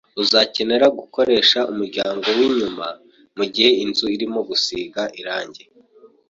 [0.21, 2.87] Uzakenera gukoresha umuryango winyuma
[3.37, 5.63] mugihe inzu irimo gusiga irangi.